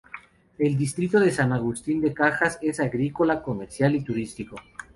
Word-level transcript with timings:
El 0.57 0.79
distrito 0.79 1.19
de 1.19 1.29
San 1.29 1.53
Agustín 1.53 2.01
de 2.01 2.11
Cajas, 2.11 2.57
es 2.63 2.79
agrícola, 2.79 3.43
comercial 3.43 3.93
y 3.95 4.03
turístico. 4.03 4.55